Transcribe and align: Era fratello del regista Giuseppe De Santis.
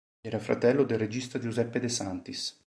Era 0.19 0.39
fratello 0.39 0.81
del 0.83 0.97
regista 0.97 1.37
Giuseppe 1.37 1.79
De 1.79 1.87
Santis. 1.87 2.59